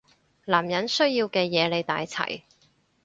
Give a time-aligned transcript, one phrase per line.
[0.45, 2.41] 男人需要嘅嘢你帶齊